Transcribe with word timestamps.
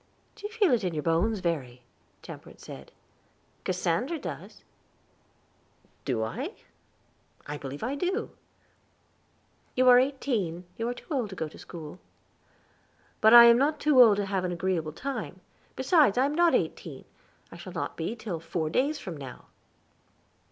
"Do 0.33 0.47
you 0.47 0.51
feel 0.51 0.71
it 0.73 0.83
in 0.83 0.95
your 0.95 1.03
bones, 1.03 1.41
Verry?" 1.41 1.83
Temperance 2.23 2.67
asked. 2.67 2.89
"Cassandra 3.63 4.17
does." 4.17 4.63
"Do 6.05 6.23
I? 6.23 6.55
I 7.45 7.57
believe 7.59 7.83
I 7.83 7.93
do." 7.93 8.31
"You 9.75 9.87
are 9.89 9.99
eighteen; 9.99 10.65
you 10.75 10.87
are 10.89 10.95
too 10.95 11.05
old 11.13 11.29
to 11.29 11.35
go 11.35 11.47
to 11.47 11.59
school." 11.59 11.99
"But 13.21 13.35
I 13.35 13.43
am 13.45 13.59
not 13.59 13.79
too 13.79 14.01
old 14.01 14.17
to 14.17 14.25
have 14.25 14.43
an 14.43 14.51
agreeable 14.51 14.91
time; 14.93 15.39
besides, 15.75 16.17
I 16.17 16.25
am 16.25 16.33
not 16.33 16.55
eighteen, 16.55 17.05
and 17.51 17.59
shall 17.59 17.73
not 17.73 17.95
be 17.95 18.15
till 18.15 18.39
four 18.39 18.71
days 18.71 18.97
from 18.97 19.15
now." 19.15 19.45